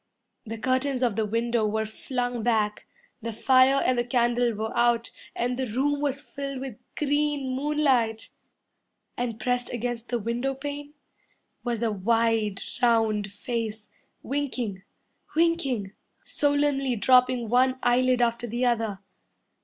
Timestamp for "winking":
14.23-14.81, 15.35-15.91